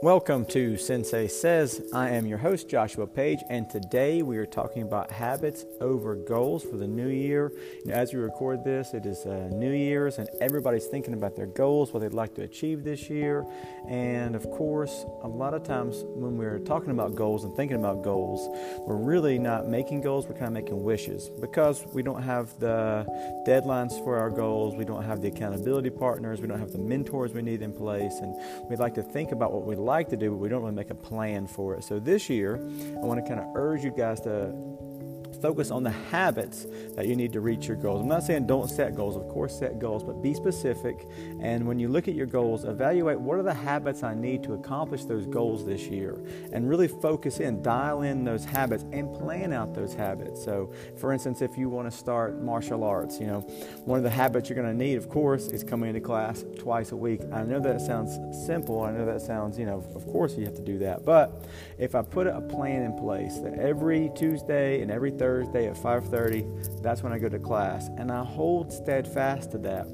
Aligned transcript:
Welcome 0.00 0.44
to 0.50 0.76
Sensei 0.76 1.26
Says. 1.26 1.82
I 1.92 2.10
am 2.10 2.24
your 2.24 2.38
host, 2.38 2.68
Joshua 2.68 3.04
Page, 3.04 3.40
and 3.50 3.68
today 3.68 4.22
we 4.22 4.38
are 4.38 4.46
talking 4.46 4.82
about 4.82 5.10
habits 5.10 5.66
over 5.80 6.14
goals 6.14 6.62
for 6.62 6.76
the 6.76 6.86
new 6.86 7.08
year. 7.08 7.50
As 7.90 8.14
we 8.14 8.20
record 8.20 8.62
this, 8.62 8.94
it 8.94 9.06
is 9.06 9.26
uh, 9.26 9.48
New 9.50 9.72
Year's, 9.72 10.18
and 10.18 10.28
everybody's 10.40 10.86
thinking 10.86 11.14
about 11.14 11.34
their 11.34 11.46
goals, 11.46 11.92
what 11.92 11.98
they'd 11.98 12.12
like 12.12 12.32
to 12.36 12.42
achieve 12.42 12.84
this 12.84 13.10
year. 13.10 13.44
And 13.88 14.36
of 14.36 14.48
course, 14.52 15.04
a 15.24 15.28
lot 15.28 15.52
of 15.52 15.64
times 15.64 16.04
when 16.04 16.38
we're 16.38 16.60
talking 16.60 16.90
about 16.90 17.16
goals 17.16 17.42
and 17.42 17.56
thinking 17.56 17.76
about 17.76 18.04
goals, 18.04 18.48
we're 18.86 18.94
really 18.94 19.36
not 19.36 19.66
making 19.66 20.02
goals, 20.02 20.28
we're 20.28 20.34
kind 20.34 20.46
of 20.46 20.52
making 20.52 20.80
wishes 20.80 21.28
because 21.40 21.84
we 21.92 22.04
don't 22.04 22.22
have 22.22 22.56
the 22.60 23.04
deadlines 23.44 23.98
for 24.04 24.16
our 24.16 24.30
goals, 24.30 24.76
we 24.76 24.84
don't 24.84 25.02
have 25.02 25.22
the 25.22 25.26
accountability 25.26 25.90
partners, 25.90 26.40
we 26.40 26.46
don't 26.46 26.60
have 26.60 26.70
the 26.70 26.78
mentors 26.78 27.32
we 27.34 27.42
need 27.42 27.62
in 27.62 27.72
place, 27.72 28.20
and 28.22 28.36
we'd 28.70 28.78
like 28.78 28.94
to 28.94 29.02
think 29.02 29.32
about 29.32 29.52
what 29.52 29.66
we'd 29.66 29.87
like 29.88 30.08
to 30.10 30.16
do, 30.16 30.30
but 30.30 30.36
we 30.36 30.48
don't 30.48 30.62
really 30.62 30.74
make 30.74 30.90
a 30.90 30.94
plan 30.94 31.46
for 31.46 31.74
it. 31.74 31.82
So 31.82 31.98
this 31.98 32.28
year, 32.28 32.56
I 32.56 33.04
want 33.04 33.24
to 33.24 33.26
kind 33.26 33.40
of 33.40 33.46
urge 33.56 33.82
you 33.82 33.90
guys 33.90 34.20
to 34.20 34.54
focus 35.40 35.70
on 35.70 35.82
the 35.82 35.90
habits 35.90 36.66
that 36.94 37.06
you 37.06 37.16
need 37.16 37.32
to 37.32 37.40
reach 37.40 37.66
your 37.66 37.76
goals. 37.76 38.00
I'm 38.00 38.08
not 38.08 38.22
saying 38.22 38.46
don't 38.46 38.68
set 38.68 38.94
goals, 38.94 39.16
of 39.16 39.28
course, 39.28 39.58
set 39.58 39.78
goals, 39.78 40.02
but 40.02 40.22
be 40.22 40.34
specific. 40.34 41.06
And 41.40 41.66
when 41.66 41.78
you 41.78 41.88
look 41.88 42.08
at 42.08 42.14
your 42.14 42.26
goals, 42.26 42.64
evaluate 42.64 43.20
what 43.20 43.38
are 43.38 43.42
the 43.42 43.54
habits 43.54 44.02
I 44.02 44.14
need 44.14 44.42
to 44.44 44.54
accomplish 44.54 45.04
those 45.04 45.26
goals 45.26 45.64
this 45.64 45.82
year 45.82 46.18
and 46.52 46.68
really 46.68 46.88
focus 46.88 47.40
in, 47.40 47.62
dial 47.62 48.02
in 48.02 48.24
those 48.24 48.44
habits 48.44 48.84
and 48.92 49.14
plan 49.14 49.52
out 49.52 49.74
those 49.74 49.94
habits. 49.94 50.44
So, 50.44 50.72
for 50.96 51.12
instance, 51.12 51.42
if 51.42 51.56
you 51.56 51.68
want 51.68 51.90
to 51.90 51.96
start 51.96 52.42
martial 52.42 52.84
arts, 52.84 53.20
you 53.20 53.26
know, 53.26 53.40
one 53.84 53.98
of 53.98 54.04
the 54.04 54.10
habits 54.10 54.48
you're 54.48 54.60
going 54.60 54.68
to 54.68 54.84
need, 54.84 54.96
of 54.96 55.08
course, 55.08 55.48
is 55.48 55.62
coming 55.62 55.88
into 55.88 56.00
class 56.00 56.44
twice 56.58 56.92
a 56.92 56.96
week. 56.96 57.20
I 57.32 57.42
know 57.42 57.60
that 57.60 57.80
sounds 57.80 58.18
simple. 58.46 58.82
I 58.82 58.90
know 58.90 59.06
that 59.06 59.20
sounds, 59.20 59.58
you 59.58 59.66
know, 59.66 59.84
of 59.94 60.06
course 60.06 60.36
you 60.36 60.44
have 60.44 60.56
to 60.56 60.62
do 60.62 60.78
that. 60.78 61.04
But 61.04 61.46
if 61.78 61.94
I 61.94 62.02
put 62.02 62.26
a 62.26 62.40
plan 62.40 62.82
in 62.82 62.96
place 62.96 63.38
that 63.38 63.54
every 63.54 64.10
Tuesday 64.14 64.80
and 64.82 64.90
every 64.90 65.10
Thursday, 65.10 65.27
Thursday 65.28 65.68
at 65.68 65.76
5:30. 65.76 66.80
That's 66.80 67.02
when 67.02 67.12
I 67.12 67.18
go 67.18 67.28
to 67.28 67.38
class, 67.38 67.88
and 67.98 68.10
I 68.10 68.24
hold 68.24 68.72
steadfast 68.72 69.50
to 69.50 69.58
that. 69.58 69.86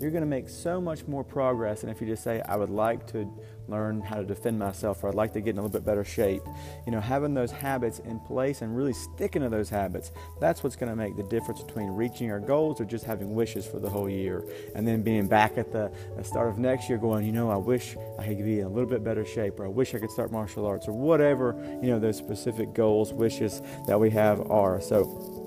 You're 0.00 0.10
going 0.10 0.24
to 0.24 0.34
make 0.38 0.48
so 0.48 0.80
much 0.80 1.06
more 1.06 1.22
progress 1.22 1.82
than 1.82 1.90
if 1.90 2.00
you 2.00 2.06
just 2.08 2.24
say, 2.24 2.40
"I 2.40 2.56
would 2.56 2.68
like 2.68 3.06
to 3.12 3.32
learn 3.68 4.00
how 4.00 4.16
to 4.16 4.24
defend 4.24 4.58
myself," 4.58 5.02
or 5.02 5.08
"I'd 5.08 5.14
like 5.14 5.32
to 5.34 5.40
get 5.40 5.50
in 5.50 5.58
a 5.58 5.62
little 5.62 5.78
bit 5.78 5.84
better 5.84 6.04
shape." 6.04 6.42
You 6.86 6.92
know, 6.92 7.00
having 7.00 7.34
those 7.34 7.50
habits 7.50 7.98
in 8.00 8.20
place 8.20 8.62
and 8.62 8.76
really 8.76 8.92
sticking 8.92 9.42
to 9.42 9.48
those 9.48 9.70
habits. 9.70 10.12
That's 10.40 10.62
what's 10.62 10.76
going 10.76 10.90
to 10.90 10.96
make 10.96 11.16
the 11.16 11.22
difference 11.24 11.62
between 11.62 11.88
reaching 11.90 12.30
our 12.30 12.40
goals 12.40 12.80
or 12.80 12.84
just 12.84 13.04
having 13.04 13.34
wishes 13.34 13.66
for 13.66 13.78
the 13.78 13.90
whole 13.90 14.08
year, 14.08 14.44
and 14.74 14.86
then 14.86 15.02
being 15.02 15.26
back 15.26 15.58
at 15.58 15.72
the, 15.72 15.90
the 16.16 16.24
start 16.24 16.48
of 16.48 16.58
next 16.58 16.88
year, 16.88 16.98
going, 16.98 17.24
"You 17.24 17.32
know, 17.32 17.50
I 17.50 17.56
wish 17.56 17.96
I 18.18 18.26
could 18.26 18.44
be 18.44 18.60
in 18.60 18.66
a 18.66 18.68
little 18.68 18.88
bit 18.88 19.04
better 19.04 19.24
shape," 19.24 19.58
or 19.60 19.66
"I 19.66 19.70
wish 19.70 19.94
I 19.94 19.98
could 19.98 20.10
start 20.10 20.32
martial 20.32 20.66
arts," 20.66 20.88
or 20.88 20.92
whatever 20.92 21.56
you 21.82 21.88
know 21.90 21.98
those 21.98 22.16
specific 22.16 22.74
goals, 22.74 23.12
wishes 23.12 23.62
that 23.86 23.98
we 23.98 24.10
have 24.10 24.50
are. 24.50 24.80
So 24.80 25.38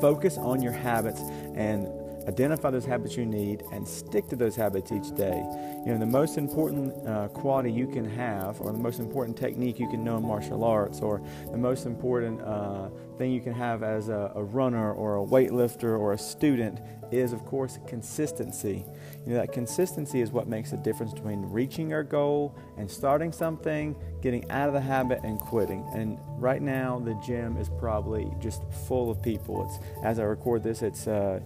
focus 0.00 0.38
on 0.38 0.62
your 0.62 0.72
habits 0.72 1.20
and 1.54 1.86
identify 2.30 2.70
those 2.70 2.84
habits 2.84 3.16
you 3.16 3.26
need 3.26 3.64
and 3.72 3.86
stick 3.86 4.28
to 4.28 4.36
those 4.36 4.54
habits 4.54 4.92
each 4.92 5.14
day. 5.16 5.42
You 5.84 5.92
know, 5.92 5.98
the 5.98 6.06
most 6.06 6.38
important 6.38 6.94
uh, 7.06 7.28
quality 7.28 7.72
you 7.72 7.88
can 7.88 8.08
have, 8.08 8.60
or 8.60 8.72
the 8.72 8.78
most 8.78 9.00
important 9.00 9.36
technique 9.36 9.80
you 9.80 9.88
can 9.88 10.04
know 10.04 10.16
in 10.18 10.22
martial 10.22 10.62
arts, 10.64 11.00
or 11.00 11.20
the 11.50 11.58
most 11.58 11.86
important 11.86 12.40
uh, 12.42 12.88
thing 13.18 13.32
you 13.32 13.40
can 13.40 13.52
have 13.52 13.82
as 13.82 14.08
a, 14.08 14.32
a 14.36 14.42
runner 14.42 14.92
or 14.92 15.18
a 15.22 15.26
weightlifter 15.26 15.98
or 15.98 16.12
a 16.12 16.18
student 16.18 16.80
is, 17.10 17.32
of 17.32 17.44
course, 17.44 17.78
consistency. 17.88 18.84
You 19.26 19.32
know, 19.32 19.40
that 19.40 19.52
consistency 19.52 20.20
is 20.20 20.30
what 20.30 20.46
makes 20.46 20.70
the 20.70 20.76
difference 20.76 21.12
between 21.12 21.42
reaching 21.42 21.92
our 21.92 22.04
goal 22.04 22.56
and 22.78 22.88
starting 22.88 23.32
something, 23.32 23.96
getting 24.22 24.48
out 24.50 24.68
of 24.68 24.74
the 24.74 24.80
habit, 24.80 25.20
and 25.24 25.38
quitting. 25.38 25.84
And 25.94 26.18
right 26.38 26.62
now, 26.62 27.00
the 27.00 27.14
gym 27.26 27.56
is 27.56 27.68
probably 27.68 28.30
just 28.38 28.62
full 28.86 29.10
of 29.10 29.20
people. 29.20 29.66
It's 29.66 30.04
as 30.04 30.18
I 30.20 30.22
record 30.22 30.62
this, 30.62 30.82
it's 30.82 31.08
uh, 31.08 31.40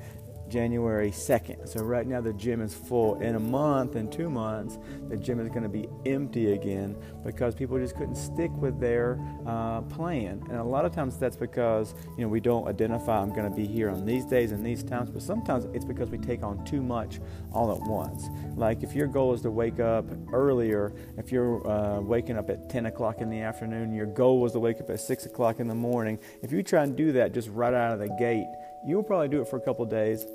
January 0.48 1.10
2nd. 1.10 1.68
So 1.68 1.82
right 1.82 2.06
now 2.06 2.20
the 2.20 2.32
gym 2.32 2.60
is 2.60 2.74
full. 2.74 3.20
In 3.20 3.34
a 3.34 3.40
month, 3.40 3.96
in 3.96 4.10
two 4.10 4.30
months, 4.30 4.78
the 5.08 5.16
gym 5.16 5.40
is 5.40 5.48
going 5.48 5.62
to 5.62 5.68
be 5.68 5.88
empty 6.06 6.52
again 6.52 6.96
because 7.24 7.54
people 7.54 7.78
just 7.78 7.96
couldn't 7.96 8.16
stick 8.16 8.50
with 8.56 8.78
their 8.80 9.18
uh, 9.46 9.82
plan. 9.82 10.42
And 10.50 10.58
a 10.58 10.64
lot 10.64 10.84
of 10.84 10.92
times 10.92 11.18
that's 11.18 11.36
because 11.36 11.94
you 12.16 12.24
know 12.24 12.28
we 12.28 12.40
don't 12.40 12.68
identify 12.68 13.20
I'm 13.20 13.30
going 13.30 13.48
to 13.48 13.56
be 13.56 13.66
here 13.66 13.90
on 13.90 14.04
these 14.04 14.24
days 14.24 14.52
and 14.52 14.64
these 14.64 14.82
times. 14.82 15.10
But 15.10 15.22
sometimes 15.22 15.66
it's 15.72 15.84
because 15.84 16.10
we 16.10 16.18
take 16.18 16.42
on 16.42 16.64
too 16.64 16.82
much 16.82 17.20
all 17.52 17.72
at 17.72 17.80
once. 17.80 18.28
Like 18.56 18.82
if 18.82 18.94
your 18.94 19.06
goal 19.06 19.32
is 19.34 19.40
to 19.42 19.50
wake 19.50 19.80
up 19.80 20.04
earlier, 20.32 20.92
if 21.16 21.32
you're 21.32 21.66
uh, 21.66 22.00
waking 22.00 22.36
up 22.36 22.50
at 22.50 22.68
10 22.68 22.86
o'clock 22.86 23.20
in 23.20 23.30
the 23.30 23.40
afternoon, 23.40 23.92
your 23.92 24.06
goal 24.06 24.40
was 24.40 24.52
to 24.52 24.58
wake 24.58 24.80
up 24.80 24.90
at 24.90 25.00
6 25.00 25.26
o'clock 25.26 25.60
in 25.60 25.68
the 25.68 25.74
morning. 25.74 26.18
If 26.42 26.52
you 26.52 26.62
try 26.62 26.82
and 26.82 26.96
do 26.96 27.12
that 27.12 27.32
just 27.32 27.48
right 27.48 27.74
out 27.74 27.92
of 27.92 27.98
the 27.98 28.14
gate, 28.18 28.46
you'll 28.86 29.02
probably 29.02 29.28
do 29.28 29.40
it 29.40 29.48
for 29.48 29.56
a 29.56 29.60
couple 29.60 29.84
days 29.86 30.26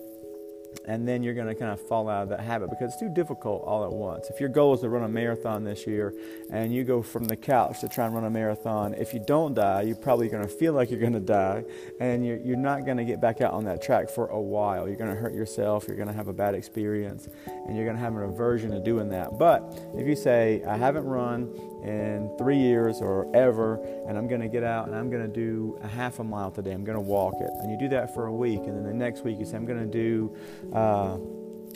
and 0.86 1.08
then 1.08 1.24
you're 1.24 1.34
going 1.34 1.48
to 1.48 1.56
kind 1.56 1.72
of 1.72 1.80
fall 1.88 2.10
out 2.10 2.24
of 2.24 2.30
that 2.30 2.40
habit 2.40 2.70
because 2.70 2.92
it's 2.92 3.00
too 3.00 3.10
difficult 3.10 3.64
all 3.64 3.84
at 3.84 3.92
once. 3.92 4.30
If 4.30 4.40
your 4.40 4.50
goal 4.50 4.74
is 4.74 4.82
to 4.82 4.90
run 4.90 5.04
a 5.04 5.08
marathon 5.08 5.64
this 5.64 5.86
year 5.86 6.14
and 6.52 6.74
you 6.74 6.84
go 6.84 7.02
from 7.02 7.26
the 7.26 7.36
couch 7.36 7.82
to 7.82 7.90
try 7.90 8.06
and 8.06 8.14
run 8.14 8.26
a 8.26 8.30
marathon, 8.30 8.94
if 8.94 9.14
you 9.14 9.20
don't 9.20 9.54
die, 9.54 9.84
you're 9.84 9.96
probably 9.96 10.30
going 10.30 10.44
to 10.44 10.50
feel 10.50 10.74
like 10.74 10.90
you're 10.90 11.00
going 11.00 11.14
to 11.14 11.20
die 11.20 11.64
and 12.00 12.26
you're, 12.26 12.38
you're 12.38 12.58
not 12.58 12.86
going 12.86 12.98
to 12.98 13.04
get 13.06 13.22
back 13.22 13.42
out 13.42 13.54
on 13.54 13.66
that 13.66 13.82
track 13.82 14.10
for 14.10 14.28
a 14.28 14.42
while. 14.42 14.88
You're 14.88 14.98
going 14.98 15.14
to 15.14 15.20
hurt 15.20 15.34
yourself, 15.34 15.86
you're 15.88 15.98
going 15.98 16.08
to 16.08 16.14
have 16.14 16.28
a 16.28 16.34
bad 16.34 16.56
experience, 16.56 17.28
and 17.46 17.76
you're 17.76 17.86
going 17.86 17.98
to 17.98 18.04
have 18.04 18.16
an 18.16 18.24
aversion 18.24 18.72
to 18.72 18.80
doing 18.80 19.10
that. 19.10 19.38
But 19.38 19.80
if 19.96 20.08
you 20.08 20.16
say, 20.16 20.64
I 20.68 20.78
haven't 20.78 21.06
run 21.06 21.54
in 21.84 22.32
three 22.38 22.58
years 22.58 23.02
or 23.02 23.30
ever, 23.36 23.76
and 24.08 24.18
I'm 24.18 24.28
going 24.28 24.42
to 24.42 24.48
get 24.48 24.64
out 24.64 24.88
and 24.88 24.96
I'm 24.96 25.10
going 25.10 25.22
to 25.22 25.34
do 25.34 25.78
a 25.82 25.88
half 25.88 26.20
a 26.20 26.24
mile 26.24 26.52
today. 26.52 26.72
I'm 26.72 26.84
going 26.84 26.98
to 26.98 27.02
walk 27.02 27.36
it. 27.40 27.50
And 27.62 27.72
you 27.72 27.78
do 27.78 27.88
that 27.90 28.14
for 28.14 28.28
a 28.28 28.34
week, 28.34 28.60
and 28.60 28.76
then 28.76 28.84
the 28.84 28.94
next 28.94 29.24
week 29.24 29.40
you 29.40 29.46
say, 29.46 29.56
I'm 29.56 29.66
going 29.66 29.80
to 29.80 29.86
do 29.86 30.36
uh, 30.74 31.18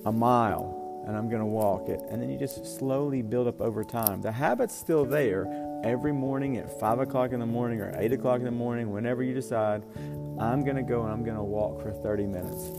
a 0.05 0.11
mile 0.11 0.83
and 1.05 1.17
I'm 1.17 1.27
going 1.27 1.41
to 1.41 1.45
walk 1.45 1.89
it. 1.89 2.01
And 2.09 2.21
then 2.21 2.29
you 2.29 2.37
just 2.37 2.65
slowly 2.77 3.21
build 3.21 3.47
up 3.47 3.59
over 3.59 3.83
time. 3.83 4.21
The 4.21 4.31
habit's 4.31 4.73
still 4.73 5.05
there 5.05 5.45
every 5.83 6.13
morning 6.13 6.57
at 6.57 6.79
5 6.79 6.99
o'clock 6.99 7.33
in 7.33 7.39
the 7.39 7.45
morning 7.45 7.81
or 7.81 7.93
8 7.97 8.13
o'clock 8.13 8.39
in 8.39 8.45
the 8.45 8.51
morning, 8.51 8.91
whenever 8.91 9.21
you 9.21 9.33
decide, 9.33 9.83
I'm 10.39 10.63
going 10.63 10.77
to 10.77 10.81
go 10.81 11.03
and 11.03 11.11
I'm 11.11 11.23
going 11.23 11.35
to 11.35 11.43
walk 11.43 11.81
for 11.81 11.91
30 11.91 12.25
minutes. 12.27 12.69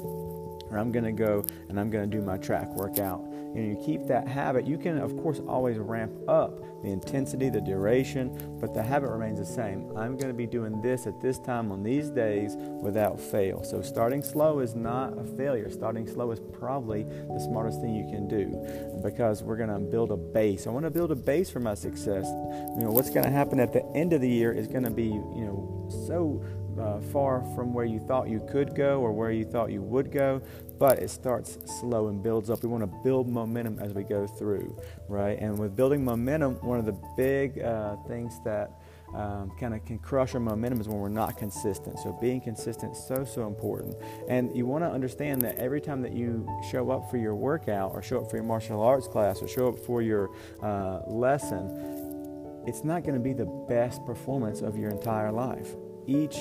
Or 0.71 0.79
I'm 0.79 0.91
going 0.91 1.05
to 1.05 1.13
go 1.13 1.45
and 1.69 1.79
I'm 1.79 1.91
going 1.91 2.11
to 2.11 2.17
do 2.17 2.25
my 2.25 2.39
track 2.39 2.69
workout 2.71 3.21
and 3.55 3.69
you 3.69 3.85
keep 3.85 4.07
that 4.07 4.27
habit, 4.27 4.67
you 4.67 4.77
can, 4.77 4.99
of 4.99 5.17
course, 5.17 5.41
always 5.47 5.79
ramp 5.79 6.13
up 6.29 6.61
the 6.83 6.91
intensity, 6.91 7.49
the 7.49 7.61
duration, 7.61 8.59
but 8.61 8.75
the 8.75 8.83
habit 8.83 9.09
remains 9.09 9.39
the 9.39 9.47
same. 9.47 9.91
I'm 9.97 10.17
going 10.17 10.29
to 10.29 10.35
be 10.35 10.47
doing 10.47 10.83
this 10.83 11.07
at 11.07 11.21
this 11.21 11.39
time 11.39 11.73
on 11.73 11.83
these 11.83 12.11
days 12.11 12.57
without 12.57 13.19
fail. 13.19 13.65
So, 13.65 13.81
starting 13.81 14.23
slow 14.23 14.59
is 14.59 14.75
not 14.75 15.17
a 15.19 15.25
failure. 15.25 15.71
Starting 15.71 16.07
slow 16.07 16.31
is 16.31 16.41
probably 16.41 17.05
the 17.05 17.41
smartest 17.41 17.81
thing 17.81 17.95
you 17.95 18.05
can 18.05 18.29
do 18.29 19.01
because 19.03 19.43
we're 19.43 19.57
going 19.57 19.71
to 19.71 19.79
build 19.79 20.11
a 20.11 20.17
base. 20.17 20.67
I 20.67 20.71
want 20.71 20.85
to 20.85 20.91
build 20.91 21.11
a 21.11 21.17
base 21.17 21.51
for 21.51 21.61
my 21.61 21.75
success. 21.75 22.27
You 22.27 22.85
know, 22.85 22.91
what's 22.91 23.11
going 23.11 23.25
to 23.25 23.33
happen 23.33 23.61
at 23.61 23.73
the 23.73 23.85
end 23.95 24.13
of 24.13 24.21
the 24.21 24.29
year 24.29 24.53
is 24.53 24.67
going 24.67 24.85
to 24.85 24.91
be, 24.91 25.05
you 25.05 25.45
know, 25.45 25.89
so 26.07 26.43
uh, 26.79 27.01
far 27.13 27.41
from 27.55 27.73
where 27.73 27.85
you 27.85 28.01
thought 28.01 28.29
you 28.29 28.47
could 28.51 28.75
go 28.75 29.01
or 29.01 29.13
where 29.13 29.31
you 29.31 29.45
thought 29.45 29.71
you 29.71 29.83
would 29.83 30.11
go, 30.11 30.41
but 30.79 30.99
it 30.99 31.11
starts 31.11 31.59
slow 31.81 32.09
and 32.09 32.23
builds 32.23 32.51
up. 32.51 32.63
We 32.63 32.69
want 32.69 32.83
to 32.83 32.99
build 33.03 33.29
momentum 33.29 33.79
as 33.79 33.93
we 33.93 34.03
go 34.03 34.27
through, 34.27 34.77
right? 35.09 35.39
And 35.39 35.59
with 35.59 35.77
building 35.77 36.05
momentum, 36.05 36.55
one 36.57 36.79
of 36.79 36.87
the 36.87 36.97
big 37.17 37.61
uh, 37.61 37.97
things 38.09 38.41
that 38.45 38.71
um, 39.15 39.53
kind 39.61 39.75
of 39.75 39.85
can 39.85 39.99
crush 39.99 40.35
our 40.35 40.41
momentum 40.41 40.81
is 40.81 40.89
when 40.89 40.99
we're 40.99 41.09
not 41.09 41.39
consistent. 41.39 41.99
So 42.01 42.13
being 42.13 42.41
consistent 42.41 42.93
is 42.93 43.07
so 43.07 43.25
so 43.25 43.47
important. 43.47 43.97
And 44.29 44.55
you 44.57 44.67
want 44.67 44.83
to 44.83 44.91
understand 44.91 45.43
that 45.43 45.57
every 45.57 45.81
time 45.81 46.03
that 46.03 46.13
you 46.13 46.49
show 46.71 46.91
up 46.91 47.11
for 47.11 47.17
your 47.17 47.37
workout, 47.37 47.93
or 47.93 48.03
show 48.03 48.21
up 48.21 48.31
for 48.31 48.37
your 48.37 48.45
martial 48.45 48.83
arts 48.83 49.07
class, 49.07 49.41
or 49.41 49.47
show 49.47 49.69
up 49.69 49.79
for 49.79 50.03
your 50.03 50.31
uh, 50.63 51.01
lesson, 51.07 52.65
it's 52.67 52.83
not 52.83 53.05
going 53.05 53.15
to 53.15 53.21
be 53.21 53.33
the 53.33 53.47
best 53.69 54.05
performance 54.05 54.63
of 54.63 54.77
your 54.77 54.91
entire 54.91 55.31
life 55.31 55.77
each 56.07 56.37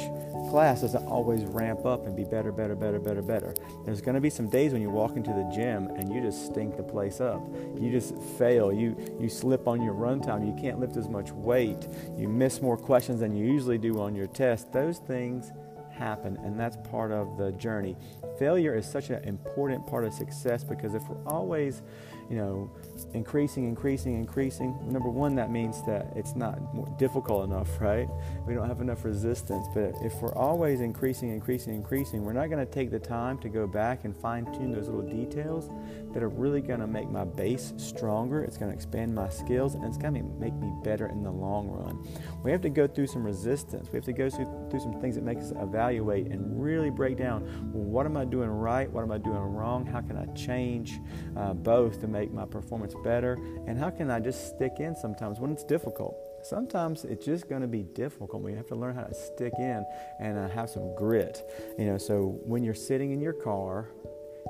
class 0.49 0.81
doesn't 0.81 1.05
always 1.07 1.43
ramp 1.45 1.85
up 1.85 2.05
and 2.05 2.15
be 2.15 2.23
better, 2.23 2.51
better, 2.51 2.75
better, 2.75 2.99
better, 2.99 3.21
better. 3.21 3.53
There's 3.85 4.01
going 4.01 4.15
to 4.15 4.21
be 4.21 4.29
some 4.29 4.49
days 4.49 4.73
when 4.73 4.81
you 4.81 4.89
walk 4.89 5.15
into 5.15 5.31
the 5.31 5.49
gym 5.53 5.87
and 5.87 6.13
you 6.13 6.21
just 6.21 6.45
stink 6.45 6.77
the 6.77 6.83
place 6.83 7.21
up. 7.21 7.41
You 7.79 7.91
just 7.91 8.15
fail. 8.37 8.71
You 8.71 8.95
you 9.19 9.29
slip 9.29 9.67
on 9.67 9.81
your 9.81 9.93
run 9.93 10.21
time. 10.21 10.43
You 10.43 10.55
can't 10.59 10.79
lift 10.79 10.97
as 10.97 11.07
much 11.09 11.31
weight. 11.31 11.87
You 12.17 12.27
miss 12.27 12.61
more 12.61 12.77
questions 12.77 13.19
than 13.19 13.35
you 13.35 13.45
usually 13.45 13.77
do 13.77 13.99
on 13.99 14.15
your 14.15 14.27
test. 14.27 14.71
Those 14.71 14.99
things 14.99 15.51
happen, 15.93 16.37
and 16.43 16.59
that's 16.59 16.77
part 16.89 17.11
of 17.11 17.37
the 17.37 17.51
journey. 17.53 17.95
Failure 18.39 18.75
is 18.75 18.85
such 18.85 19.09
an 19.09 19.23
important 19.23 19.85
part 19.87 20.05
of 20.05 20.13
success 20.13 20.63
because 20.63 20.93
if 20.93 21.03
we're 21.07 21.23
always 21.25 21.81
you 22.29 22.37
know, 22.37 22.71
increasing, 23.13 23.65
increasing, 23.65 24.15
increasing, 24.15 24.77
number 24.91 25.09
one, 25.09 25.35
that 25.35 25.51
means 25.51 25.85
that 25.85 26.07
it's 26.15 26.35
not 26.35 26.57
difficult 26.97 27.45
enough, 27.45 27.69
right? 27.81 28.07
We 28.47 28.53
don't 28.53 28.67
have 28.67 28.81
enough 28.81 29.05
resistance. 29.05 29.67
But 29.73 29.93
if 30.01 30.13
we're 30.21 30.33
always 30.33 30.81
increasing, 30.81 31.29
increasing, 31.29 31.75
increasing, 31.75 32.23
we're 32.23 32.33
not 32.33 32.49
going 32.49 32.65
to 32.65 32.71
take 32.71 32.91
the 32.91 32.99
time 32.99 33.37
to 33.39 33.49
go 33.49 33.67
back 33.67 34.05
and 34.05 34.15
fine 34.15 34.45
tune 34.45 34.71
those 34.71 34.87
little 34.87 35.07
details 35.07 35.69
that 36.13 36.23
are 36.23 36.29
really 36.29 36.61
going 36.61 36.79
to 36.79 36.87
make 36.87 37.09
my 37.09 37.23
base 37.23 37.73
stronger. 37.77 38.43
It's 38.43 38.57
going 38.57 38.71
to 38.71 38.75
expand 38.75 39.13
my 39.13 39.29
skills 39.29 39.75
and 39.75 39.83
it's 39.83 39.97
going 39.97 40.13
to 40.13 40.23
make 40.23 40.53
me 40.53 40.71
better 40.83 41.07
in 41.07 41.23
the 41.23 41.31
long 41.31 41.69
run. 41.69 42.05
We 42.43 42.51
have 42.51 42.61
to 42.61 42.69
go 42.69 42.87
through 42.87 43.07
some 43.07 43.23
resistance. 43.23 43.89
We 43.91 43.97
have 43.97 44.05
to 44.05 44.13
go 44.13 44.29
through, 44.29 44.69
through 44.69 44.79
some 44.79 44.99
things 45.01 45.15
that 45.15 45.23
make 45.23 45.39
us 45.39 45.51
evaluate 45.83 46.27
and 46.27 46.61
really 46.61 46.89
break 46.89 47.17
down 47.17 47.41
what 47.71 48.05
am 48.05 48.15
I 48.15 48.25
doing 48.25 48.49
right? 48.49 48.89
What 48.89 49.03
am 49.03 49.11
I 49.11 49.17
doing 49.17 49.35
wrong? 49.35 49.85
How 49.85 50.01
can 50.01 50.17
I 50.17 50.25
change 50.33 50.99
uh, 51.35 51.53
both 51.53 51.99
to 52.01 52.07
make 52.07 52.31
my 52.31 52.45
performance 52.45 52.95
better? 53.03 53.33
And 53.67 53.77
how 53.77 53.89
can 53.89 54.09
I 54.09 54.19
just 54.19 54.55
stick 54.55 54.79
in 54.79 54.95
sometimes 54.95 55.39
when 55.39 55.51
it's 55.51 55.63
difficult? 55.63 56.15
Sometimes 56.43 57.03
it's 57.03 57.25
just 57.25 57.49
going 57.49 57.61
to 57.61 57.67
be 57.67 57.83
difficult. 57.83 58.41
We 58.41 58.53
have 58.53 58.67
to 58.67 58.75
learn 58.75 58.95
how 58.95 59.03
to 59.03 59.13
stick 59.13 59.53
in 59.59 59.85
and 60.19 60.37
uh, 60.37 60.47
have 60.49 60.69
some 60.69 60.95
grit. 60.95 61.41
You 61.77 61.85
know, 61.85 61.97
so 61.97 62.39
when 62.45 62.63
you're 62.63 62.73
sitting 62.73 63.11
in 63.11 63.19
your 63.19 63.33
car 63.33 63.89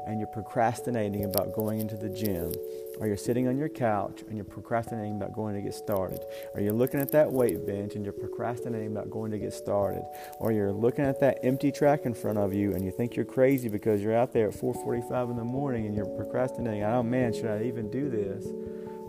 and 0.07 0.19
you're 0.19 0.28
procrastinating 0.28 1.25
about 1.25 1.54
going 1.54 1.80
into 1.80 1.95
the 1.95 2.10
gym, 2.10 2.54
or 3.00 3.07
you're 3.07 3.18
sitting 3.18 3.48
on 3.48 3.57
your 3.57 3.69
couch 3.69 4.24
and 4.28 4.36
you're 4.36 4.45
procrastinating 4.45 5.16
about 5.16 5.34
going 5.34 5.56
to 5.56 5.62
get 5.62 5.74
started, 5.74 6.19
or 6.54 6.62
you're 6.62 6.74
looking 6.74 7.00
at 7.00 7.12
that 7.12 7.31
weight 7.31 7.66
bench 7.66 7.95
and 7.95 8.04
you're 8.04 8.13
procrastinating 8.13 8.88
about 8.88 9.10
going 9.10 9.31
to 9.31 9.38
get 9.38 9.54
started, 9.54 10.04
or 10.40 10.51
you're 10.51 10.74
looking 10.74 11.06
at 11.06 11.19
that 11.19 11.40
empty 11.44 11.72
track 11.72 12.06
in 12.06 12.13
front 12.13 12.38
of 12.38 12.54
you 12.54 12.74
and 12.74 12.84
you 12.84 12.92
think 12.92 13.16
you're 13.16 13.25
crazy 13.25 13.69
because 13.69 14.01
you're 14.01 14.16
out 14.16 14.34
there 14.34 14.50
at 14.50 14.54
4:45 14.54 15.31
in 15.31 15.38
the 15.38 15.44
morning 15.44 15.86
and 15.86 15.95
you're 15.95 16.06
procrastinating. 16.06 16.84
Oh 16.84 17.04
man, 17.04 17.34
should 17.34 17.45
I 17.45 17.63
even 17.63 17.90
do 17.90 18.10
this? 18.10 18.45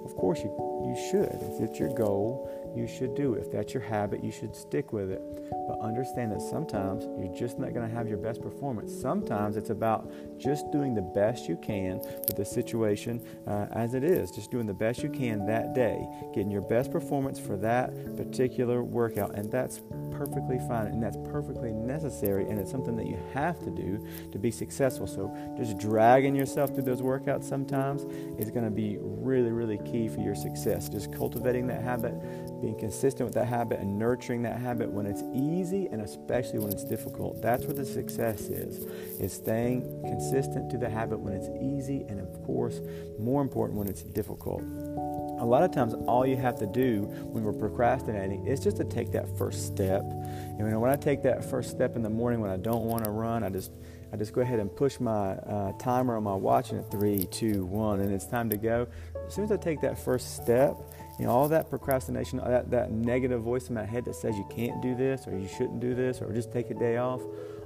Of 0.05 0.15
course 0.17 0.41
you 0.41 0.51
you 0.85 0.97
should. 1.11 1.33
If 1.33 1.61
it's 1.61 1.79
your 1.79 1.93
goal, 1.95 2.49
you 2.77 2.87
should 2.87 3.15
do. 3.15 3.35
If 3.35 3.51
that's 3.51 3.73
your 3.73 3.83
habit, 3.83 4.23
you 4.23 4.33
should 4.33 4.55
stick 4.55 4.93
with 4.93 5.11
it. 5.11 5.23
But 5.69 5.81
understand 5.81 6.33
that 6.33 6.43
sometimes 6.43 7.05
you're 7.19 7.35
just 7.35 7.59
not 7.59 7.73
going 7.73 7.89
to 7.89 7.95
have 7.95 8.09
your 8.09 8.19
best 8.19 8.43
performance. 8.43 8.93
Sometimes 8.93 9.57
it's 9.57 9.71
about 9.71 10.11
just 10.39 10.71
doing 10.73 10.95
the 10.95 11.03
best 11.03 11.49
you 11.49 11.57
can 11.57 11.99
with 11.99 12.37
the 12.37 12.45
situation 12.45 13.23
uh, 13.47 13.67
as 13.73 13.95
it 13.95 14.05
is, 14.05 14.31
just 14.31 14.51
doing 14.51 14.67
the 14.67 14.75
best 14.75 15.03
you 15.03 15.09
can 15.09 15.47
that 15.47 15.75
day, 15.75 16.07
getting 16.35 16.51
your 16.51 16.63
best 16.63 16.91
performance 16.91 17.39
for 17.39 17.57
that 17.57 18.17
particular 18.17 18.83
workout. 18.83 19.35
And 19.35 19.51
that's 19.51 19.81
perfectly 20.11 20.59
fine 20.69 20.87
and 20.87 21.03
that's 21.03 21.17
perfectly 21.25 21.73
necessary. 21.73 22.49
And 22.49 22.59
it's 22.59 22.71
something 22.71 22.97
that 22.97 23.07
you 23.07 23.19
have 23.33 23.59
to 23.61 23.71
do 23.71 24.07
to 24.33 24.39
be 24.39 24.51
successful. 24.51 25.07
So 25.07 25.35
just 25.57 25.79
dragging 25.79 26.35
yourself 26.35 26.75
through 26.75 26.85
those 26.85 27.01
workouts 27.01 27.45
sometimes 27.45 28.03
is 28.39 28.51
going 28.51 28.65
to 28.65 28.71
be 28.71 28.99
really, 29.01 29.51
really 29.51 29.79
key 29.79 30.09
for 30.09 30.21
your 30.21 30.35
success. 30.35 30.89
Just 30.89 31.13
cultivating 31.13 31.67
that 31.69 31.83
habit 31.83 32.15
being 32.65 32.79
consistent 32.79 33.27
with 33.27 33.35
that 33.35 33.47
habit 33.47 33.79
and 33.79 33.99
nurturing 33.99 34.43
that 34.43 34.59
habit 34.59 34.91
when 34.91 35.05
it's 35.05 35.23
easy 35.35 35.87
and 35.93 36.01
especially 36.01 36.59
when 36.59 36.73
it's 36.73 36.85
difficult. 36.85 37.43
That's 37.43 37.65
where 37.67 37.75
the 37.75 37.85
success 37.85 38.41
is, 38.49 38.87
is 39.21 39.35
staying 39.35 39.83
consistent 40.03 40.71
to 40.71 40.79
the 40.79 40.89
habit 40.89 41.19
when 41.19 41.35
it's 41.35 41.51
easy 41.61 42.07
and 42.09 42.21
of 42.21 42.43
course, 42.47 42.81
more 43.19 43.43
important 43.43 43.79
when 43.79 43.87
it's 43.87 44.03
difficult. 44.03 44.63
A 44.63 45.45
lot 45.45 45.63
of 45.63 45.73
times, 45.73 45.93
all 46.07 46.25
you 46.25 46.37
have 46.37 46.59
to 46.61 46.67
do 46.67 47.03
when 47.33 47.45
we're 47.45 47.53
procrastinating 47.53 48.47
is 48.47 48.61
just 48.61 48.79
to 48.79 48.85
take 48.85 49.13
that 49.13 49.27
first 49.37 49.67
step. 49.67 50.01
And 50.01 50.61
you 50.61 50.71
know, 50.71 50.81
when 50.81 50.91
I 50.91 50.97
take 50.97 51.23
that 51.25 51.45
first 51.45 51.71
step 51.71 51.97
in 51.97 52.03
the 52.03 52.09
morning 52.09 52.41
when 52.41 52.51
I 52.51 52.57
don't 52.57 52.85
want 52.85 53.05
to 53.05 53.11
run, 53.11 53.45
I 53.45 53.51
just 53.51 53.73
I 54.13 54.17
just 54.17 54.33
go 54.33 54.43
ahead 54.43 54.61
and 54.61 54.75
push 54.75 55.01
my 55.01 55.33
uh, 55.33 55.73
timer 55.73 56.17
on 56.17 56.23
my 56.23 56.35
watch 56.35 56.71
and 56.71 56.79
at 56.79 56.91
three, 56.91 57.27
two, 57.33 57.65
one, 57.65 58.01
and 58.01 58.15
it's 58.15 58.27
time 58.27 58.49
to 58.51 58.57
go. 58.57 58.87
As 59.27 59.35
soon 59.35 59.45
as 59.45 59.51
I 59.51 59.57
take 59.57 59.81
that 59.81 59.99
first 59.99 60.37
step, 60.37 60.77
you 61.19 61.27
know, 61.27 61.31
all 61.31 61.49
that 61.49 61.71
procrastination, 61.71 62.39
that, 62.39 62.71
that 62.71 62.91
negative 62.91 63.43
voice 63.43 63.69
in 63.69 63.75
my 63.75 63.85
head 63.85 64.05
that 64.07 64.15
says 64.15 64.37
you 64.37 64.47
can't 64.51 64.83
do 64.83 64.95
this 64.95 65.27
or 65.27 65.39
you 65.39 65.49
shouldn't 65.49 65.81
do 65.81 65.95
this 65.95 66.21
or 66.21 66.33
just 66.33 66.53
take 66.53 66.71
a 66.71 66.75
day 66.75 66.97
off, 66.97 67.23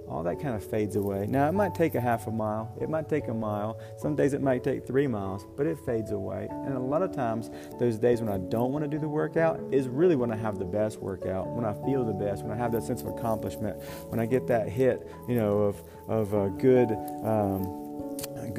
all 0.08 0.22
that 0.22 0.40
kind 0.40 0.54
of 0.54 0.64
fades 0.64 0.96
away. 0.96 1.26
Now, 1.26 1.48
it 1.48 1.52
might 1.52 1.74
take 1.74 1.94
a 1.94 2.00
half 2.00 2.26
a 2.26 2.30
mile, 2.30 2.74
it 2.80 2.88
might 2.88 3.08
take 3.08 3.28
a 3.28 3.34
mile, 3.34 3.78
some 3.98 4.16
days 4.16 4.32
it 4.32 4.42
might 4.42 4.64
take 4.64 4.86
three 4.86 5.06
miles, 5.06 5.46
but 5.56 5.66
it 5.66 5.78
fades 5.84 6.12
away. 6.12 6.48
And 6.50 6.74
a 6.74 6.80
lot 6.80 7.02
of 7.02 7.12
times, 7.12 7.50
those 7.78 7.98
days 7.98 8.20
when 8.20 8.30
I 8.30 8.38
don't 8.38 8.72
want 8.72 8.84
to 8.84 8.88
do 8.88 8.98
the 8.98 9.08
workout 9.08 9.60
is 9.70 9.88
really 9.88 10.16
when 10.16 10.32
I 10.32 10.36
have 10.36 10.58
the 10.58 10.64
best 10.64 10.98
workout, 10.98 11.48
when 11.48 11.64
I 11.64 11.74
feel 11.84 12.04
the 12.04 12.12
best, 12.12 12.42
when 12.42 12.52
I 12.52 12.56
have 12.56 12.72
that 12.72 12.82
sense 12.82 13.02
of 13.02 13.08
accomplishment, 13.08 13.82
when 14.08 14.18
I 14.20 14.26
get 14.26 14.46
that 14.48 14.68
hit, 14.68 15.06
you 15.28 15.34
know, 15.34 15.58
of, 15.58 15.82
of 16.08 16.32
a 16.34 16.50
good. 16.50 16.92
Um, 17.24 17.88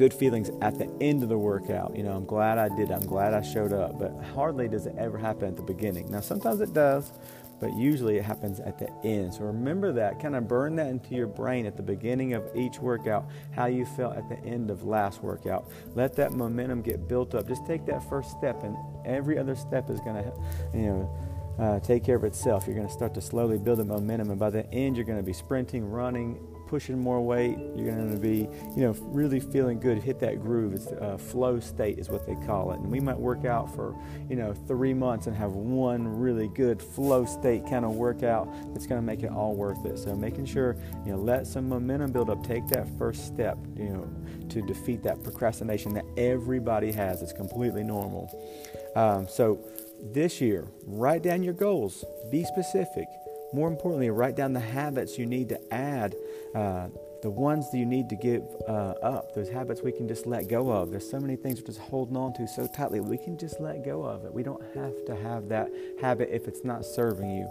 good 0.00 0.14
feelings 0.14 0.50
at 0.62 0.78
the 0.78 0.90
end 1.02 1.22
of 1.22 1.28
the 1.28 1.36
workout. 1.36 1.94
You 1.94 2.02
know, 2.02 2.12
I'm 2.12 2.24
glad 2.24 2.56
I 2.56 2.74
did. 2.74 2.90
I'm 2.90 3.04
glad 3.04 3.34
I 3.34 3.42
showed 3.42 3.74
up. 3.74 3.98
But 3.98 4.12
hardly 4.34 4.66
does 4.66 4.86
it 4.86 4.94
ever 4.96 5.18
happen 5.18 5.46
at 5.46 5.56
the 5.56 5.62
beginning. 5.62 6.10
Now, 6.10 6.20
sometimes 6.20 6.62
it 6.62 6.72
does, 6.72 7.12
but 7.60 7.70
usually 7.76 8.16
it 8.16 8.24
happens 8.24 8.60
at 8.60 8.78
the 8.78 8.90
end. 9.04 9.34
So 9.34 9.42
remember 9.42 9.92
that. 9.92 10.18
Kind 10.18 10.36
of 10.36 10.48
burn 10.48 10.74
that 10.76 10.86
into 10.86 11.14
your 11.14 11.26
brain 11.26 11.66
at 11.66 11.76
the 11.76 11.82
beginning 11.82 12.32
of 12.32 12.42
each 12.56 12.78
workout, 12.78 13.28
how 13.54 13.66
you 13.66 13.84
felt 13.84 14.16
at 14.16 14.26
the 14.30 14.38
end 14.38 14.70
of 14.70 14.84
last 14.84 15.22
workout. 15.22 15.70
Let 15.94 16.16
that 16.16 16.32
momentum 16.32 16.80
get 16.80 17.06
built 17.06 17.34
up. 17.34 17.46
Just 17.46 17.66
take 17.66 17.84
that 17.84 18.02
first 18.08 18.30
step, 18.30 18.64
and 18.64 18.78
every 19.04 19.36
other 19.36 19.54
step 19.54 19.90
is 19.90 20.00
going 20.00 20.24
to, 20.24 20.32
you 20.72 20.86
know, 20.86 21.26
uh, 21.58 21.78
take 21.80 22.02
care 22.04 22.16
of 22.16 22.24
itself. 22.24 22.66
You're 22.66 22.76
going 22.76 22.88
to 22.88 22.92
start 22.92 23.12
to 23.12 23.20
slowly 23.20 23.58
build 23.58 23.80
a 23.80 23.84
momentum, 23.84 24.30
and 24.30 24.40
by 24.40 24.48
the 24.48 24.66
end, 24.72 24.96
you're 24.96 25.04
going 25.04 25.18
to 25.18 25.22
be 25.22 25.34
sprinting, 25.34 25.84
running, 25.84 26.38
pushing 26.70 26.96
more 26.96 27.20
weight. 27.20 27.58
You're 27.74 27.90
going 27.90 28.12
to 28.12 28.16
be, 28.16 28.48
you 28.76 28.84
know, 28.84 28.92
really 29.00 29.40
feeling 29.40 29.80
good. 29.80 29.98
Hit 30.00 30.20
that 30.20 30.40
groove. 30.40 30.72
It's 30.72 30.86
a 30.86 31.18
flow 31.18 31.58
state 31.58 31.98
is 31.98 32.08
what 32.08 32.24
they 32.26 32.36
call 32.46 32.70
it. 32.70 32.78
And 32.78 32.88
we 32.88 33.00
might 33.00 33.18
work 33.18 33.44
out 33.44 33.74
for, 33.74 33.96
you 34.28 34.36
know, 34.36 34.54
three 34.54 34.94
months 34.94 35.26
and 35.26 35.34
have 35.34 35.50
one 35.50 36.06
really 36.06 36.46
good 36.46 36.80
flow 36.80 37.24
state 37.24 37.66
kind 37.68 37.84
of 37.84 37.96
workout 37.96 38.48
that's 38.72 38.86
going 38.86 39.00
to 39.00 39.04
make 39.04 39.24
it 39.24 39.32
all 39.32 39.56
worth 39.56 39.84
it. 39.84 39.98
So 39.98 40.14
making 40.14 40.46
sure, 40.46 40.76
you 41.04 41.10
know, 41.12 41.18
let 41.18 41.48
some 41.48 41.68
momentum 41.68 42.12
build 42.12 42.30
up. 42.30 42.46
Take 42.46 42.68
that 42.68 42.86
first 42.96 43.26
step, 43.26 43.58
you 43.76 43.88
know, 43.88 44.08
to 44.50 44.62
defeat 44.62 45.02
that 45.02 45.24
procrastination 45.24 45.92
that 45.94 46.04
everybody 46.16 46.92
has. 46.92 47.20
It's 47.20 47.32
completely 47.32 47.82
normal. 47.82 48.30
Um, 48.94 49.26
so 49.28 49.58
this 50.00 50.40
year, 50.40 50.68
write 50.86 51.24
down 51.24 51.42
your 51.42 51.54
goals. 51.54 52.04
Be 52.30 52.44
specific. 52.44 53.08
More 53.52 53.68
importantly, 53.68 54.10
write 54.10 54.36
down 54.36 54.52
the 54.52 54.60
habits 54.60 55.18
you 55.18 55.26
need 55.26 55.48
to 55.48 55.74
add 55.74 56.14
uh, 56.54 56.88
the 57.22 57.30
ones 57.30 57.70
that 57.70 57.78
you 57.78 57.86
need 57.86 58.08
to 58.08 58.16
give 58.16 58.42
uh, 58.68 58.94
up, 59.02 59.34
those 59.34 59.48
habits 59.48 59.82
we 59.82 59.92
can 59.92 60.08
just 60.08 60.26
let 60.26 60.48
go 60.48 60.70
of. 60.70 60.90
There's 60.90 61.08
so 61.08 61.20
many 61.20 61.36
things 61.36 61.60
we're 61.60 61.66
just 61.66 61.80
holding 61.80 62.16
on 62.16 62.32
to 62.34 62.46
so 62.48 62.66
tightly. 62.66 63.00
We 63.00 63.18
can 63.18 63.36
just 63.36 63.60
let 63.60 63.84
go 63.84 64.02
of 64.02 64.24
it. 64.24 64.32
We 64.32 64.42
don't 64.42 64.62
have 64.74 65.04
to 65.06 65.16
have 65.16 65.48
that 65.48 65.70
habit 66.00 66.30
if 66.32 66.48
it's 66.48 66.64
not 66.64 66.84
serving 66.84 67.30
you. 67.30 67.48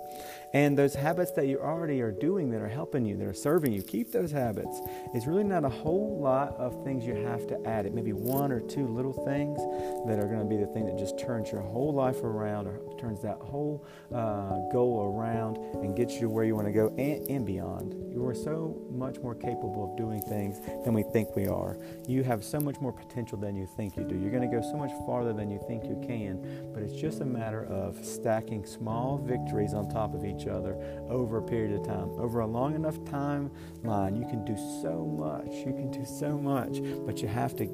And 0.54 0.78
those 0.78 0.96
habits 0.96 1.32
that 1.32 1.48
you 1.48 1.60
already 1.60 2.02
are 2.02 2.12
doing 2.12 2.50
that 2.52 2.62
are 2.62 2.68
helping 2.68 3.06
you, 3.06 3.16
that 3.18 3.28
are 3.28 3.34
serving 3.34 3.72
you, 3.72 3.84
keep 3.84 4.12
those 4.12 4.32
habits. 4.32 4.82
It's 5.14 5.28
really 5.28 5.44
not 5.44 5.64
a 5.64 5.70
whole 5.70 6.20
lot 6.20 6.56
of 6.58 6.84
things 6.84 7.06
you 7.06 7.16
have 7.16 7.46
to 7.48 7.68
add. 7.68 7.86
It 7.86 7.94
may 7.94 8.02
be 8.02 8.14
one 8.14 8.52
or 8.52 8.60
two 8.60 8.88
little 8.88 9.14
things 9.14 9.60
that 10.08 10.18
are 10.18 10.28
going 10.28 10.40
to 10.40 10.46
be 10.46 10.58
the 10.58 10.68
thing 10.68 10.86
that 10.88 10.98
just 10.98 11.20
turns 11.20 11.52
your 11.52 11.62
whole 11.62 11.94
life 11.94 12.24
around 12.24 12.68
or 12.68 12.80
turns 13.00 13.22
that 13.22 13.38
whole 13.38 13.86
uh, 14.14 14.58
goal 14.72 15.14
around 15.16 15.58
and 15.84 15.96
gets 15.96 16.16
you 16.16 16.30
where 16.30 16.46
you 16.46 16.56
want 16.56 16.68
to 16.68 16.74
go 16.74 16.88
and, 16.98 17.30
and 17.30 17.46
beyond. 17.46 17.96
You 18.12 18.26
are 18.26 18.34
so 18.34 18.82
much 18.90 19.20
more 19.20 19.36
capable 19.36 19.59
of 19.64 19.98
doing 19.98 20.22
things 20.22 20.60
than 20.84 20.94
we 20.94 21.04
think 21.04 21.36
we 21.36 21.48
are. 21.48 21.78
You 22.08 22.24
have 22.24 22.44
so 22.44 22.60
much 22.60 22.80
more 22.80 22.94
potential 22.94 23.38
than 23.38 23.56
you 23.56 23.68
think 23.78 23.98
you 23.98 24.04
do. 24.04 24.18
You're 24.18 24.32
going 24.32 24.50
to 24.50 24.56
go 24.56 24.62
so 24.62 24.78
much 24.78 24.92
farther 25.06 25.34
than 25.34 25.52
you 25.52 25.60
think 25.68 25.84
you 25.84 26.02
can, 26.06 26.72
but 26.74 26.82
it's 26.82 27.00
just 27.00 27.22
a 27.22 27.26
matter 27.26 27.66
of 27.66 28.04
stacking 28.04 28.66
small 28.66 29.18
victories 29.18 29.74
on 29.74 29.90
top 29.90 30.16
of 30.16 30.26
each 30.26 30.40
each 30.40 30.48
other 30.48 30.76
over 31.10 31.38
a 31.38 31.42
period 31.42 31.80
of 31.80 31.86
time. 31.86 32.10
Over 32.20 32.42
a 32.42 32.48
long 32.48 32.76
enough 32.76 32.98
timeline, 33.00 34.18
you 34.18 34.26
can 34.28 34.46
do 34.46 34.56
so 34.82 35.06
much. 35.06 35.48
You 35.66 35.74
can 35.74 35.92
do 35.92 36.06
so 36.06 36.38
much, 36.38 36.80
but 37.06 37.22
you 37.22 37.28
have 37.28 37.56
to 37.58 37.66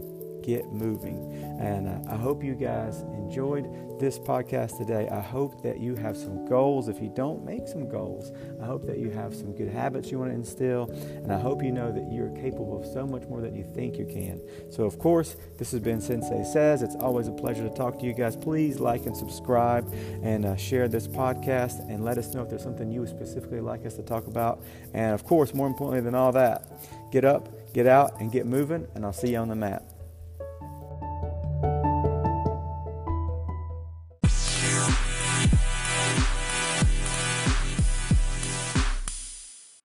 get 0.43 0.71
moving. 0.71 1.31
And 1.59 1.87
uh, 1.87 2.13
I 2.13 2.15
hope 2.15 2.43
you 2.43 2.53
guys 2.53 3.01
enjoyed 3.01 3.99
this 3.99 4.19
podcast 4.19 4.77
today. 4.77 5.07
I 5.09 5.21
hope 5.21 5.63
that 5.63 5.79
you 5.79 5.95
have 5.95 6.17
some 6.17 6.45
goals. 6.45 6.87
If 6.87 7.01
you 7.01 7.09
don't, 7.09 7.45
make 7.45 7.67
some 7.67 7.87
goals. 7.87 8.31
I 8.61 8.65
hope 8.65 8.85
that 8.87 8.99
you 8.99 9.09
have 9.11 9.33
some 9.33 9.53
good 9.53 9.69
habits 9.69 10.11
you 10.11 10.19
want 10.19 10.31
to 10.31 10.35
instill. 10.35 10.89
And 10.91 11.31
I 11.31 11.39
hope 11.39 11.63
you 11.63 11.71
know 11.71 11.91
that 11.91 12.11
you're 12.11 12.29
capable 12.29 12.79
of 12.79 12.85
so 12.85 13.05
much 13.05 13.23
more 13.27 13.41
than 13.41 13.55
you 13.55 13.63
think 13.63 13.97
you 13.97 14.05
can. 14.05 14.41
So, 14.69 14.83
of 14.83 14.99
course, 14.99 15.37
this 15.57 15.71
has 15.71 15.79
been 15.79 16.01
Sensei 16.01 16.43
Says. 16.43 16.81
It's 16.81 16.95
always 16.95 17.27
a 17.27 17.31
pleasure 17.31 17.63
to 17.63 17.73
talk 17.73 17.99
to 17.99 18.05
you 18.05 18.13
guys. 18.13 18.35
Please 18.35 18.79
like 18.79 19.05
and 19.05 19.15
subscribe 19.15 19.91
and 20.21 20.45
uh, 20.45 20.55
share 20.55 20.87
this 20.87 21.07
podcast 21.07 21.79
and 21.89 22.03
let 22.03 22.17
us 22.17 22.33
know 22.33 22.43
if 22.43 22.49
there's 22.49 22.63
something 22.63 22.91
you 22.91 22.99
would 22.99 23.09
specifically 23.09 23.61
like 23.61 23.85
us 23.85 23.95
to 23.95 24.03
talk 24.03 24.27
about. 24.27 24.61
And, 24.93 25.13
of 25.13 25.23
course, 25.23 25.53
more 25.53 25.67
importantly 25.67 26.01
than 26.01 26.15
all 26.15 26.31
that, 26.33 27.11
get 27.11 27.23
up, 27.23 27.73
get 27.73 27.87
out, 27.87 28.19
and 28.19 28.31
get 28.31 28.45
moving. 28.45 28.87
And 28.93 29.05
I'll 29.05 29.13
see 29.13 29.31
you 29.31 29.37
on 29.37 29.47
the 29.47 29.55
mat. 29.55 29.94